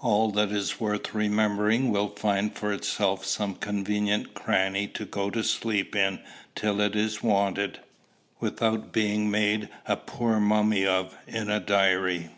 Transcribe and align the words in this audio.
"All 0.00 0.30
that 0.30 0.52
is 0.52 0.78
worth 0.78 1.16
remembering 1.16 1.90
will 1.90 2.10
find 2.10 2.54
for 2.54 2.72
itself 2.72 3.24
some 3.24 3.56
convenient 3.56 4.32
cranny 4.32 4.86
to 4.86 5.04
go 5.04 5.30
to 5.30 5.42
sleep 5.42 5.96
in 5.96 6.20
till 6.54 6.80
it 6.80 6.94
is 6.94 7.24
wanted, 7.24 7.80
without 8.38 8.92
being 8.92 9.32
made 9.32 9.68
a 9.86 9.96
poor 9.96 10.38
mummy 10.38 10.86
of 10.86 11.16
in 11.26 11.50
a 11.50 11.58
diary." 11.58 12.30